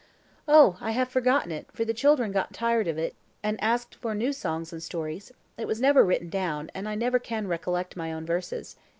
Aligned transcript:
"Oh, 0.47 0.79
I 0.81 0.93
have 0.93 1.09
forgotten 1.09 1.51
it, 1.51 1.71
for 1.71 1.85
the 1.85 1.93
children 1.93 2.31
got 2.31 2.53
tired 2.55 2.87
of 2.87 2.97
it, 2.97 3.13
and 3.43 3.63
asked 3.63 3.93
for 3.93 4.15
new 4.15 4.33
songs 4.33 4.73
and 4.73 4.81
stories; 4.81 5.31
it 5.59 5.67
was 5.67 5.79
never 5.79 6.03
written 6.03 6.31
down, 6.31 6.71
and 6.73 6.89
I 6.89 6.95
never 6.95 7.19
can 7.19 7.45
recollect 7.47 7.95
my 7.95 8.11
own 8.11 8.25
verses. 8.25 8.77